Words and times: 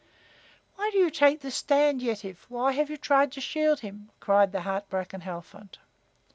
"Why 0.77 0.89
do 0.91 0.97
you 0.97 1.11
take 1.11 1.41
this 1.41 1.53
stand, 1.53 2.01
Yetive? 2.01 2.47
Why 2.49 2.71
have 2.71 2.89
you 2.89 2.97
tried 2.97 3.31
to 3.33 3.39
shield 3.39 3.81
him?" 3.81 4.09
cried 4.19 4.51
the 4.51 4.61
heartbroken 4.61 5.21
Halfont. 5.21 5.77